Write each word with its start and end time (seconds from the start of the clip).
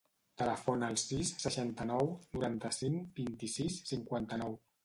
Telefona 0.41 0.87
al 0.93 0.97
sis, 1.01 1.33
seixanta-nou, 1.43 2.11
noranta-cinc, 2.39 3.07
vint-i-sis, 3.23 3.81
cinquanta-nou. 3.95 4.61